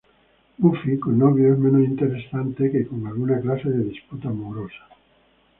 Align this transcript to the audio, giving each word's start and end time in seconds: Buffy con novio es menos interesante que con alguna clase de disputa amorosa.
Buffy 0.57 0.97
con 0.97 1.19
novio 1.19 1.53
es 1.53 1.59
menos 1.59 1.83
interesante 1.83 2.71
que 2.71 2.87
con 2.87 3.05
alguna 3.05 3.39
clase 3.39 3.69
de 3.69 3.83
disputa 3.83 4.29
amorosa. 4.29 4.87